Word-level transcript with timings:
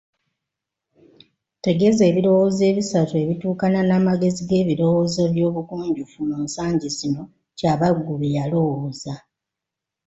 Tegeeza 1.65 2.03
ebirowoozo 2.09 2.61
ebisatu 2.71 3.13
ebituukana 3.23 3.79
n'amagezi 3.83 4.41
g'ebirowoozo 4.49 5.21
by'obugunjufu 5.33 6.17
mu 6.29 6.37
nsangi 6.45 6.87
zino 6.97 7.21
Kyabaggu 7.57 8.13
bye 8.21 8.35
yalowooza. 8.37 9.15